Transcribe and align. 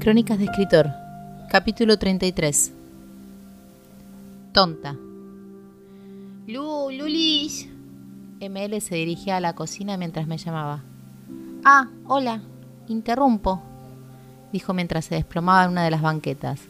Crónicas 0.00 0.38
de 0.38 0.46
escritor, 0.46 0.90
capítulo 1.50 1.98
33. 1.98 2.72
Tonta. 4.50 4.96
Lu, 6.46 6.90
Lulis. 6.90 7.68
ML 8.40 8.80
se 8.80 8.94
dirigía 8.94 9.36
a 9.36 9.40
la 9.40 9.52
cocina 9.52 9.98
mientras 9.98 10.26
me 10.26 10.38
llamaba. 10.38 10.80
Ah, 11.66 11.88
hola. 12.06 12.40
Interrumpo, 12.88 13.60
dijo 14.54 14.72
mientras 14.72 15.04
se 15.04 15.16
desplomaba 15.16 15.64
en 15.64 15.72
una 15.72 15.84
de 15.84 15.90
las 15.90 16.00
banquetas. 16.00 16.62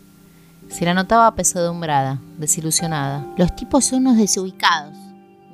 Se 0.68 0.85
la 0.85 0.93
notaba 0.93 1.29
apesadumbrada, 1.29 2.21
desilusionada. 2.36 3.25
Los 3.36 3.54
tipos 3.54 3.85
son 3.85 4.00
unos 4.00 4.17
desubicados. 4.17 4.99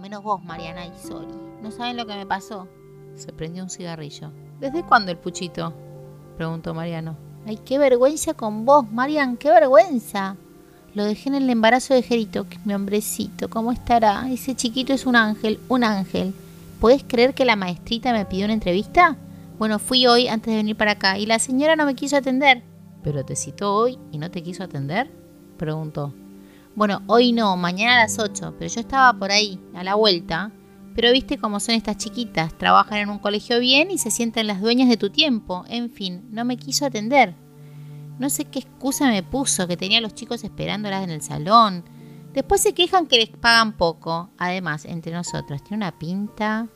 Menos 0.00 0.22
vos, 0.22 0.42
Mariana 0.42 0.86
y 0.86 0.92
Sori. 1.06 1.28
No 1.60 1.70
saben 1.70 1.98
lo 1.98 2.06
que 2.06 2.14
me 2.14 2.24
pasó. 2.24 2.68
Se 3.16 3.34
prendió 3.34 3.62
un 3.62 3.68
cigarrillo. 3.68 4.30
¿Desde 4.60 4.82
cuándo 4.82 5.12
el 5.12 5.18
puchito? 5.18 5.74
preguntó 6.38 6.72
Mariano. 6.72 7.25
Ay, 7.48 7.60
qué 7.64 7.78
vergüenza 7.78 8.34
con 8.34 8.64
vos, 8.64 8.90
Marian, 8.90 9.36
qué 9.36 9.50
vergüenza. 9.50 10.36
Lo 10.94 11.04
dejé 11.04 11.28
en 11.28 11.36
el 11.36 11.48
embarazo 11.48 11.94
de 11.94 12.02
Jerito, 12.02 12.44
mi 12.64 12.74
hombrecito, 12.74 13.48
¿cómo 13.48 13.70
estará? 13.70 14.28
Ese 14.32 14.56
chiquito 14.56 14.92
es 14.92 15.06
un 15.06 15.14
ángel, 15.14 15.60
un 15.68 15.84
ángel. 15.84 16.34
¿Puedes 16.80 17.04
creer 17.04 17.34
que 17.34 17.44
la 17.44 17.54
maestrita 17.54 18.12
me 18.12 18.24
pidió 18.24 18.46
una 18.46 18.54
entrevista? 18.54 19.16
Bueno, 19.60 19.78
fui 19.78 20.08
hoy 20.08 20.26
antes 20.26 20.50
de 20.50 20.56
venir 20.56 20.76
para 20.76 20.92
acá 20.92 21.18
y 21.18 21.26
la 21.26 21.38
señora 21.38 21.76
no 21.76 21.86
me 21.86 21.94
quiso 21.94 22.16
atender. 22.16 22.64
¿Pero 23.04 23.24
te 23.24 23.36
citó 23.36 23.76
hoy 23.76 23.96
y 24.10 24.18
no 24.18 24.28
te 24.30 24.42
quiso 24.42 24.64
atender? 24.64 25.08
preguntó. 25.56 26.12
Bueno, 26.74 27.02
hoy 27.06 27.30
no, 27.30 27.56
mañana 27.56 28.00
a 28.00 28.02
las 28.02 28.18
8, 28.18 28.56
pero 28.58 28.68
yo 28.68 28.80
estaba 28.80 29.16
por 29.16 29.30
ahí, 29.30 29.60
a 29.72 29.84
la 29.84 29.94
vuelta. 29.94 30.50
Pero 30.96 31.12
viste 31.12 31.36
cómo 31.36 31.60
son 31.60 31.74
estas 31.74 31.98
chiquitas, 31.98 32.56
trabajan 32.56 32.98
en 32.98 33.10
un 33.10 33.18
colegio 33.18 33.60
bien 33.60 33.90
y 33.90 33.98
se 33.98 34.10
sienten 34.10 34.46
las 34.46 34.62
dueñas 34.62 34.88
de 34.88 34.96
tu 34.96 35.10
tiempo. 35.10 35.64
En 35.68 35.90
fin, 35.90 36.26
no 36.30 36.44
me 36.46 36.56
quiso 36.56 36.86
atender. 36.86 37.34
No 38.18 38.30
sé 38.30 38.46
qué 38.46 38.60
excusa 38.60 39.08
me 39.08 39.22
puso, 39.22 39.68
que 39.68 39.76
tenía 39.76 39.98
a 39.98 40.02
los 40.02 40.14
chicos 40.14 40.42
esperándolas 40.44 41.04
en 41.04 41.10
el 41.10 41.22
salón. 41.22 41.84
Después 42.32 42.60
se 42.60 42.74
quejan 42.74 43.06
que 43.06 43.18
les 43.18 43.28
pagan 43.28 43.76
poco. 43.76 44.30
Además, 44.38 44.84
entre 44.84 45.12
nosotros, 45.12 45.62
tiene 45.62 45.84
una 45.84 45.98
pinta. 45.98 46.68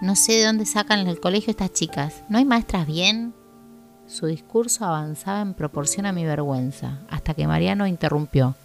No 0.00 0.16
sé 0.16 0.32
de 0.32 0.46
dónde 0.46 0.66
sacan 0.66 1.06
el 1.06 1.20
colegio 1.20 1.50
estas 1.50 1.72
chicas. 1.72 2.24
¿No 2.28 2.38
hay 2.38 2.44
maestras 2.44 2.86
bien? 2.86 3.34
Su 4.06 4.26
discurso 4.26 4.84
avanzaba 4.84 5.40
en 5.40 5.54
proporción 5.54 6.06
a 6.06 6.12
mi 6.12 6.24
vergüenza, 6.24 7.00
hasta 7.08 7.34
que 7.34 7.46
Mariano 7.46 7.86
interrumpió. 7.86 8.56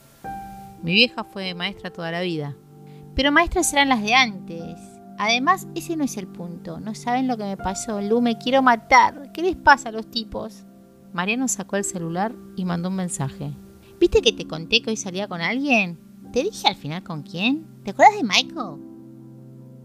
Mi 0.81 0.93
vieja 0.93 1.23
fue 1.23 1.53
maestra 1.53 1.91
toda 1.91 2.11
la 2.11 2.21
vida. 2.21 2.55
Pero 3.15 3.31
maestras 3.31 3.71
eran 3.73 3.89
las 3.89 4.01
de 4.01 4.13
antes. 4.13 4.79
Además, 5.17 5.67
ese 5.73 5.95
no 5.95 6.03
es 6.03 6.17
el 6.17 6.27
punto. 6.27 6.79
No 6.79 6.93
saben 6.93 7.27
lo 7.27 7.37
que 7.37 7.43
me 7.43 7.57
pasó. 7.57 8.01
Lu, 8.01 8.21
me 8.21 8.37
quiero 8.37 8.61
matar. 8.61 9.31
¿Qué 9.31 9.41
les 9.41 9.55
pasa 9.55 9.89
a 9.89 9.91
los 9.91 10.09
tipos? 10.09 10.65
Mariano 11.17 11.47
sacó 11.47 11.77
el 11.77 11.83
celular 11.83 12.35
y 12.55 12.63
mandó 12.63 12.89
un 12.89 12.95
mensaje. 12.95 13.51
¿Viste 13.99 14.21
que 14.21 14.33
te 14.33 14.45
conté 14.45 14.83
que 14.83 14.91
hoy 14.91 14.97
salía 14.97 15.27
con 15.27 15.41
alguien? 15.41 15.97
¿Te 16.31 16.43
dije 16.43 16.67
al 16.67 16.75
final 16.75 17.01
con 17.01 17.23
quién? 17.23 17.65
¿Te 17.83 17.89
acuerdas 17.89 18.17
de 18.17 18.23
Michael? 18.23 18.77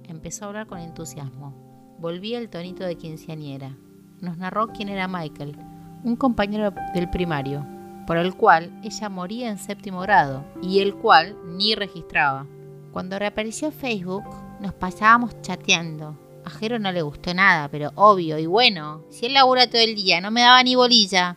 Empezó 0.04 0.44
a 0.44 0.48
hablar 0.48 0.66
con 0.66 0.78
entusiasmo. 0.78 1.96
Volvía 1.98 2.38
el 2.38 2.50
tonito 2.50 2.84
de 2.84 2.96
quinceañera. 2.96 3.74
Nos 4.20 4.36
narró 4.36 4.66
quién 4.74 4.90
era 4.90 5.08
Michael, 5.08 5.56
un 6.04 6.16
compañero 6.16 6.74
del 6.92 7.08
primario, 7.08 7.66
por 8.06 8.18
el 8.18 8.34
cual 8.34 8.78
ella 8.84 9.08
moría 9.08 9.48
en 9.48 9.56
séptimo 9.56 10.00
grado 10.00 10.44
y 10.60 10.80
el 10.80 10.94
cual 10.96 11.34
ni 11.56 11.74
registraba. 11.74 12.46
Cuando 12.92 13.18
reapareció 13.18 13.72
Facebook, 13.72 14.24
nos 14.60 14.74
pasábamos 14.74 15.40
chateando. 15.40 16.14
A 16.44 16.78
no 16.78 16.92
le 16.92 17.02
gustó 17.02 17.34
nada, 17.34 17.68
pero 17.68 17.92
obvio 17.94 18.38
y 18.38 18.46
bueno, 18.46 19.04
si 19.10 19.26
él 19.26 19.34
labura 19.34 19.68
todo 19.68 19.80
el 19.80 19.94
día, 19.94 20.20
no 20.20 20.30
me 20.30 20.42
daba 20.42 20.62
ni 20.62 20.74
bolilla. 20.74 21.36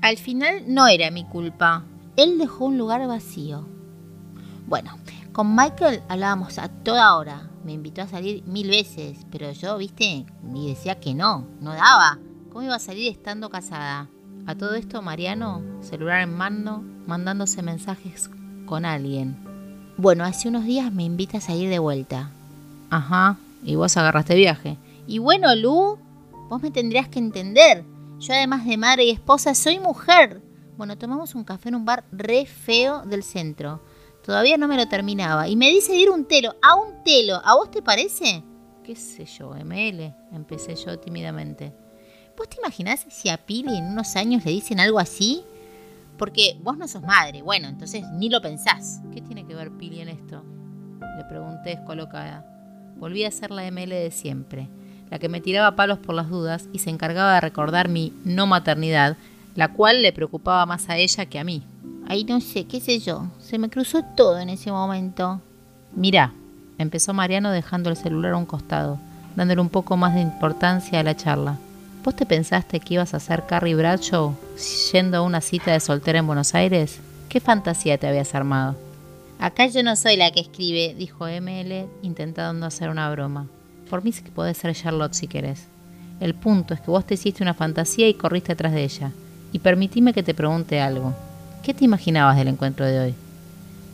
Al 0.00 0.16
final 0.16 0.64
no 0.66 0.86
era 0.86 1.10
mi 1.10 1.24
culpa. 1.24 1.84
Él 2.16 2.38
dejó 2.38 2.66
un 2.66 2.78
lugar 2.78 3.06
vacío. 3.06 3.66
Bueno, 4.66 4.98
con 5.32 5.54
Michael 5.54 6.02
hablábamos 6.08 6.58
a 6.58 6.68
toda 6.68 7.16
hora. 7.16 7.50
Me 7.64 7.72
invitó 7.72 8.02
a 8.02 8.08
salir 8.08 8.44
mil 8.44 8.68
veces, 8.68 9.26
pero 9.30 9.50
yo, 9.52 9.78
viste, 9.78 10.26
ni 10.42 10.68
decía 10.68 11.00
que 11.00 11.14
no, 11.14 11.46
no 11.60 11.72
daba. 11.72 12.18
¿Cómo 12.50 12.62
iba 12.62 12.76
a 12.76 12.80
salir 12.80 13.10
estando 13.10 13.50
casada? 13.50 14.08
A 14.46 14.54
todo 14.54 14.74
esto, 14.74 15.00
Mariano, 15.00 15.62
celular 15.80 16.20
en 16.20 16.36
mano, 16.36 16.84
mandándose 17.06 17.62
mensajes 17.62 18.30
con 18.66 18.84
alguien. 18.84 19.36
Bueno, 19.96 20.24
hace 20.24 20.48
unos 20.48 20.64
días 20.64 20.92
me 20.92 21.04
invita 21.04 21.38
a 21.38 21.40
salir 21.40 21.70
de 21.70 21.78
vuelta. 21.78 22.30
Ajá, 22.90 23.38
y 23.64 23.76
vos 23.76 23.96
agarraste 23.96 24.34
viaje. 24.34 24.78
Y 25.06 25.18
bueno, 25.18 25.54
Lu, 25.54 25.98
vos 26.48 26.62
me 26.62 26.70
tendrías 26.70 27.08
que 27.08 27.18
entender. 27.18 27.84
Yo 28.18 28.32
además 28.32 28.64
de 28.66 28.76
madre 28.76 29.04
y 29.04 29.10
esposa 29.10 29.54
soy 29.54 29.78
mujer. 29.78 30.42
Bueno, 30.76 30.96
tomamos 30.96 31.34
un 31.34 31.44
café 31.44 31.70
en 31.70 31.76
un 31.76 31.84
bar 31.84 32.04
re 32.12 32.46
feo 32.46 33.02
del 33.02 33.22
centro. 33.22 33.82
Todavía 34.24 34.56
no 34.56 34.68
me 34.68 34.76
lo 34.76 34.86
terminaba. 34.86 35.48
Y 35.48 35.56
me 35.56 35.70
dice 35.70 35.96
ir 35.96 36.10
un 36.10 36.24
telo, 36.24 36.54
a 36.62 36.74
un 36.74 37.02
telo. 37.04 37.40
¿A 37.44 37.54
vos 37.54 37.70
te 37.70 37.82
parece? 37.82 38.42
¿Qué 38.82 38.96
sé 38.96 39.24
yo, 39.24 39.54
ML? 39.54 40.14
Empecé 40.32 40.74
yo 40.76 40.98
tímidamente. 40.98 41.74
¿Vos 42.36 42.48
te 42.48 42.56
imaginás 42.58 43.06
si 43.08 43.28
a 43.28 43.36
Pili 43.36 43.76
en 43.76 43.86
unos 43.86 44.16
años 44.16 44.44
le 44.44 44.50
dicen 44.50 44.80
algo 44.80 44.98
así? 44.98 45.44
Porque 46.18 46.58
vos 46.62 46.76
no 46.76 46.86
sos 46.88 47.02
madre, 47.02 47.42
bueno, 47.42 47.68
entonces 47.68 48.04
ni 48.12 48.28
lo 48.28 48.40
pensás. 48.40 49.00
¿Qué 49.12 49.20
tiene 49.20 49.46
que 49.46 49.54
ver 49.54 49.70
Pili 49.72 50.00
en 50.00 50.08
esto? 50.08 50.44
Le 51.16 51.24
pregunté 51.24 51.70
descolocada. 51.70 52.53
Volví 52.96 53.24
a 53.24 53.30
ser 53.30 53.50
la 53.50 53.70
ML 53.70 53.90
de 53.90 54.10
siempre, 54.10 54.68
la 55.10 55.18
que 55.18 55.28
me 55.28 55.40
tiraba 55.40 55.76
palos 55.76 55.98
por 55.98 56.14
las 56.14 56.28
dudas 56.28 56.68
y 56.72 56.78
se 56.78 56.90
encargaba 56.90 57.34
de 57.34 57.40
recordar 57.40 57.88
mi 57.88 58.12
no 58.24 58.46
maternidad, 58.46 59.16
la 59.54 59.72
cual 59.72 60.02
le 60.02 60.12
preocupaba 60.12 60.66
más 60.66 60.88
a 60.88 60.96
ella 60.96 61.26
que 61.26 61.38
a 61.38 61.44
mí. 61.44 61.62
Ay, 62.06 62.24
no 62.24 62.40
sé, 62.40 62.64
qué 62.64 62.80
sé 62.80 62.98
yo, 62.98 63.28
se 63.38 63.58
me 63.58 63.70
cruzó 63.70 64.02
todo 64.16 64.38
en 64.38 64.50
ese 64.50 64.70
momento. 64.70 65.40
Mirá, 65.94 66.32
empezó 66.78 67.14
Mariano 67.14 67.50
dejando 67.50 67.90
el 67.90 67.96
celular 67.96 68.32
a 68.32 68.36
un 68.36 68.46
costado, 68.46 68.98
dándole 69.36 69.60
un 69.60 69.68
poco 69.68 69.96
más 69.96 70.14
de 70.14 70.20
importancia 70.20 71.00
a 71.00 71.02
la 71.02 71.16
charla. 71.16 71.58
¿Vos 72.04 72.14
te 72.14 72.26
pensaste 72.26 72.80
que 72.80 72.94
ibas 72.94 73.14
a 73.14 73.20
ser 73.20 73.46
Carrie 73.46 73.74
Bradshaw 73.74 74.34
yendo 74.92 75.16
a 75.16 75.22
una 75.22 75.40
cita 75.40 75.72
de 75.72 75.80
soltera 75.80 76.18
en 76.18 76.26
Buenos 76.26 76.54
Aires? 76.54 77.00
¿Qué 77.30 77.40
fantasía 77.40 77.96
te 77.96 78.06
habías 78.06 78.34
armado? 78.34 78.83
Acá 79.38 79.66
yo 79.66 79.82
no 79.82 79.96
soy 79.96 80.16
la 80.16 80.30
que 80.30 80.40
escribe, 80.40 80.94
dijo 80.94 81.26
ML 81.26 81.86
intentando 82.02 82.66
hacer 82.66 82.88
una 82.88 83.10
broma. 83.10 83.46
Por 83.90 84.02
mí 84.04 84.12
que 84.12 84.30
podés 84.30 84.56
ser 84.56 84.74
Charlotte 84.74 85.14
si 85.14 85.26
querés. 85.26 85.66
El 86.20 86.34
punto 86.34 86.74
es 86.74 86.80
que 86.80 86.90
vos 86.90 87.06
te 87.06 87.14
hiciste 87.14 87.42
una 87.42 87.54
fantasía 87.54 88.08
y 88.08 88.14
corriste 88.14 88.52
atrás 88.52 88.72
de 88.72 88.84
ella. 88.84 89.12
Y 89.52 89.58
permitime 89.58 90.12
que 90.12 90.22
te 90.22 90.34
pregunte 90.34 90.80
algo. 90.80 91.14
¿Qué 91.62 91.74
te 91.74 91.84
imaginabas 91.84 92.36
del 92.36 92.48
encuentro 92.48 92.86
de 92.86 93.00
hoy? 93.00 93.14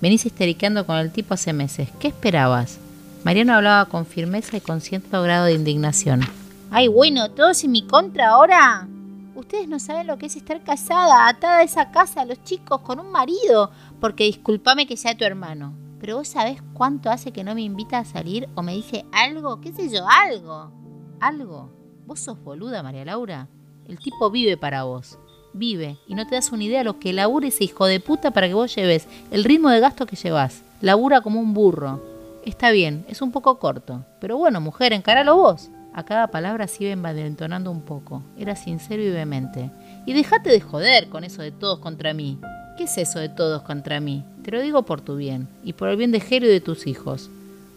Venís 0.01 0.25
histeriqueando 0.25 0.87
con 0.87 0.97
el 0.97 1.13
tipo 1.13 1.35
hace 1.35 1.53
meses. 1.53 1.89
¿Qué 1.99 2.09
esperabas? 2.09 2.79
Mariano 3.25 3.55
hablaba 3.55 3.85
con 3.85 4.07
firmeza 4.07 4.57
y 4.57 4.61
con 4.61 4.81
cierto 4.81 5.23
grado 5.23 5.45
de 5.47 5.53
indignación. 5.53 6.23
Ay, 6.71 6.89
bueno, 6.89 7.31
todos 7.31 7.63
en 7.65 7.73
mi 7.73 7.87
contra 7.87 8.31
ahora. 8.31 8.87
Ustedes 9.35 9.69
no 9.69 9.79
saben 9.79 10.07
lo 10.07 10.17
que 10.19 10.27
es 10.27 10.37
estar 10.37 10.63
casada, 10.63 11.29
atada 11.29 11.59
a 11.59 11.63
esa 11.63 11.91
casa, 11.91 12.23
a 12.23 12.25
los 12.25 12.43
chicos, 12.45 12.81
con 12.81 12.99
un 13.01 13.11
marido. 13.11 13.71
Porque 14.01 14.25
discúlpame 14.25 14.87
que 14.87 14.97
sea 14.97 15.17
tu 15.17 15.25
hermano. 15.25 15.75
Pero 16.01 16.17
vos 16.17 16.29
sabés 16.29 16.63
cuánto 16.73 17.11
hace 17.11 17.31
que 17.31 17.45
no 17.45 17.55
me 17.55 17.61
invita 17.61 17.99
a 17.99 18.05
salir 18.05 18.49
o 18.55 18.63
me 18.63 18.75
dice 18.75 19.05
algo, 19.13 19.61
qué 19.61 19.73
sé 19.73 19.91
yo, 19.91 20.07
algo. 20.09 20.73
¿Algo? 21.21 21.71
¿Vos 22.07 22.21
sos 22.21 22.43
boluda, 22.43 22.83
María 22.83 23.05
Laura? 23.05 23.49
El 23.87 23.99
tipo 23.99 24.31
vive 24.31 24.57
para 24.57 24.85
vos. 24.85 25.19
Vive 25.53 25.99
y 26.07 26.15
no 26.15 26.27
te 26.27 26.37
das 26.37 26.53
una 26.53 26.65
idea 26.65 26.85
lo 26.85 26.99
que 26.99 27.13
labura 27.13 27.49
ese 27.49 27.65
hijo 27.65 27.87
de 27.87 28.01
puta 28.01 28.31
para 28.31 28.49
que 28.49 28.55
vos 28.55 28.75
lleves 28.75 29.07
el 29.31 29.45
ritmo 29.45 29.69
de 29.69 29.81
gasto 29.81 30.07
que 30.07 30.17
llevas. 30.17 30.63
Labura 30.81 31.21
como 31.21 31.41
un 31.41 31.53
burro. 31.53 32.03
Está 32.47 32.71
bien, 32.71 33.05
es 33.09 33.21
un 33.21 33.33
poco 33.33 33.59
corto. 33.59 34.07
Pero 34.21 34.39
bueno, 34.39 34.61
mujer, 34.63 34.95
encáralo 34.95 35.37
vos. 35.37 35.71
A 35.93 36.05
cada 36.05 36.29
palabra 36.29 36.69
se 36.69 36.85
iba 36.85 36.93
envalentonando 36.93 37.71
un 37.71 37.83
poco. 37.83 38.23
Era 38.39 38.57
sincero 38.57 39.03
y 39.03 39.11
vehemente. 39.11 39.71
Y 40.07 40.15
dejate 40.15 40.49
de 40.49 40.61
joder 40.61 41.09
con 41.09 41.25
eso 41.25 41.43
de 41.43 41.51
todos 41.51 41.81
contra 41.81 42.15
mí. 42.15 42.39
¿Qué 42.77 42.85
es 42.85 42.99
eso 42.99 43.19
de 43.19 43.29
todos 43.29 43.63
contra 43.63 44.01
mí? 44.01 44.25
Te 44.43 44.51
lo 44.51 44.61
digo 44.61 44.83
por 44.83 45.01
tu 45.01 45.17
bien 45.17 45.49
y 45.65 45.73
por 45.73 45.89
el 45.89 45.97
bien 45.97 46.13
de 46.13 46.21
Jero 46.21 46.47
y 46.47 46.51
de 46.51 46.61
tus 46.61 46.87
hijos. 46.87 47.31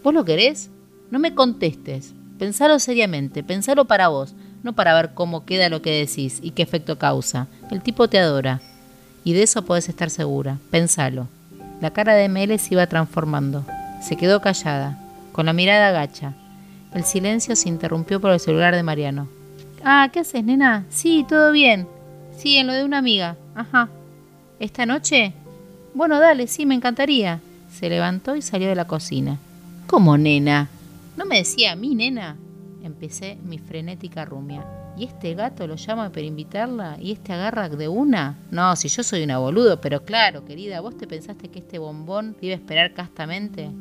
¿Vos 0.03 0.13
lo 0.13 0.25
querés? 0.25 0.69
No 1.11 1.19
me 1.19 1.35
contestes. 1.35 2.13
Pensalo 2.39 2.79
seriamente, 2.79 3.43
pensalo 3.43 3.85
para 3.85 4.07
vos, 4.07 4.33
no 4.63 4.73
para 4.73 4.93
ver 4.93 5.13
cómo 5.13 5.45
queda 5.45 5.69
lo 5.69 5.81
que 5.81 5.91
decís 5.91 6.39
y 6.41 6.51
qué 6.51 6.63
efecto 6.63 6.97
causa. 6.97 7.47
El 7.71 7.81
tipo 7.81 8.07
te 8.07 8.19
adora. 8.19 8.61
Y 9.23 9.33
de 9.33 9.43
eso 9.43 9.63
podés 9.63 9.89
estar 9.89 10.09
segura. 10.09 10.57
Pensalo. 10.71 11.27
La 11.81 11.91
cara 11.91 12.13
de 12.15 12.29
Mele 12.29 12.57
se 12.57 12.73
iba 12.73 12.87
transformando. 12.87 13.65
Se 14.01 14.15
quedó 14.15 14.41
callada, 14.41 14.99
con 15.31 15.45
la 15.45 15.53
mirada 15.53 15.91
gacha, 15.91 16.33
el 16.93 17.03
silencio 17.03 17.55
se 17.55 17.69
interrumpió 17.69 18.21
por 18.21 18.31
el 18.31 18.39
celular 18.39 18.75
de 18.75 18.83
Mariano. 18.83 19.27
Ah, 19.83 20.09
¿qué 20.13 20.19
haces, 20.19 20.43
nena? 20.43 20.85
Sí, 20.89 21.25
todo 21.27 21.51
bien. 21.51 21.87
Sí, 22.37 22.57
en 22.57 22.67
lo 22.67 22.73
de 22.73 22.85
una 22.85 22.99
amiga. 22.99 23.35
Ajá. 23.55 23.89
¿Esta 24.59 24.85
noche? 24.85 25.33
Bueno, 25.93 26.19
dale, 26.19 26.47
sí, 26.47 26.65
me 26.65 26.75
encantaría. 26.75 27.41
Se 27.71 27.89
levantó 27.89 28.35
y 28.35 28.41
salió 28.41 28.67
de 28.67 28.75
la 28.75 28.85
cocina. 28.85 29.39
¿Cómo, 29.87 30.17
nena? 30.17 30.69
¿No 31.17 31.25
me 31.25 31.37
decía 31.37 31.73
a 31.73 31.75
mí, 31.75 31.95
nena? 31.95 32.37
Empecé 32.83 33.37
mi 33.43 33.57
frenética 33.57 34.25
rumia. 34.25 34.65
¿Y 34.95 35.05
este 35.05 35.33
gato 35.33 35.65
lo 35.65 35.75
llama 35.75 36.09
para 36.09 36.21
invitarla? 36.21 36.97
¿Y 36.99 37.11
este 37.11 37.33
agarra 37.33 37.67
de 37.67 37.87
una? 37.87 38.37
No, 38.51 38.75
si 38.75 38.89
yo 38.89 39.01
soy 39.03 39.23
una 39.23 39.39
boludo, 39.39 39.81
pero 39.81 40.03
claro, 40.03 40.45
querida, 40.45 40.81
¿vos 40.81 40.97
te 40.97 41.07
pensaste 41.07 41.49
que 41.49 41.59
este 41.59 41.79
bombón 41.79 42.37
iba 42.41 42.53
a 42.53 42.57
esperar 42.57 42.93
castamente? 42.93 43.71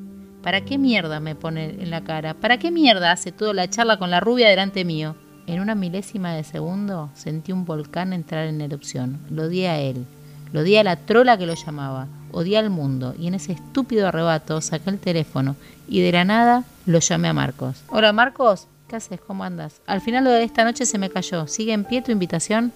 ¿Para 0.42 0.62
qué 0.62 0.78
mierda 0.78 1.20
me 1.20 1.34
pone 1.34 1.66
en 1.66 1.90
la 1.90 2.02
cara? 2.02 2.34
¿Para 2.34 2.58
qué 2.58 2.70
mierda 2.70 3.12
hace 3.12 3.30
toda 3.30 3.52
la 3.52 3.68
charla 3.68 3.98
con 3.98 4.10
la 4.10 4.20
rubia 4.20 4.48
delante 4.48 4.84
mío? 4.84 5.14
En 5.46 5.60
una 5.60 5.74
milésima 5.74 6.34
de 6.34 6.44
segundo 6.44 7.10
sentí 7.14 7.52
un 7.52 7.64
volcán 7.64 8.12
entrar 8.12 8.46
en 8.46 8.60
erupción. 8.60 9.20
Lo 9.28 9.48
di 9.48 9.66
a 9.66 9.78
él. 9.78 10.06
Lo 10.52 10.62
di 10.62 10.76
a 10.76 10.84
la 10.84 10.96
trola 10.96 11.38
que 11.38 11.46
lo 11.46 11.54
llamaba. 11.54 12.08
Odié 12.30 12.58
al 12.58 12.68
mundo. 12.68 13.14
Y 13.18 13.26
en 13.26 13.34
ese 13.34 13.52
estúpido 13.52 14.06
arrebato 14.06 14.60
saqué 14.60 14.90
el 14.90 14.98
teléfono 14.98 15.56
y 15.88 16.00
de 16.02 16.12
la 16.12 16.24
nada 16.24 16.64
lo 16.84 16.98
llamé 16.98 17.28
a 17.28 17.32
Marcos. 17.32 17.82
Hola 17.88 18.12
Marcos, 18.12 18.68
¿qué 18.86 18.96
haces? 18.96 19.20
¿Cómo 19.26 19.44
andas? 19.44 19.80
Al 19.86 20.02
final 20.02 20.24
lo 20.24 20.30
de 20.30 20.44
esta 20.44 20.64
noche 20.64 20.84
se 20.84 20.98
me 20.98 21.08
cayó. 21.08 21.46
¿Sigue 21.46 21.72
en 21.72 21.84
pie 21.84 22.02
tu 22.02 22.12
invitación? 22.12 22.72